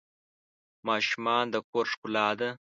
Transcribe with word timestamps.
ماشومان 0.87 1.45
د 1.53 1.55
کور 1.69 1.85
ښکلا 1.91 2.29
ده. 2.39 2.49